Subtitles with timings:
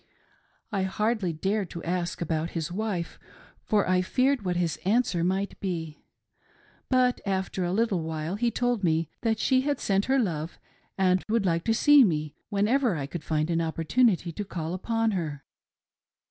[0.71, 3.19] I hardly dared to ask about his wife,
[3.63, 6.03] for I feared what his answer might be;
[6.89, 10.57] but after a little while he told me that she had sent her love
[10.97, 15.11] and would like to see me whenever I could find an opportunity to call upon
[15.11, 15.43] her.